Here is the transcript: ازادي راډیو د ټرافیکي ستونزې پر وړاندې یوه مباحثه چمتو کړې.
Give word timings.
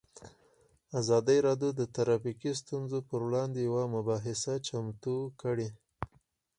ازادي 0.99 1.37
راډیو 1.47 1.69
د 1.75 1.81
ټرافیکي 1.95 2.51
ستونزې 2.61 2.99
پر 3.09 3.19
وړاندې 3.27 3.59
یوه 3.67 3.83
مباحثه 3.95 4.53
چمتو 4.67 5.15
کړې. 5.41 5.69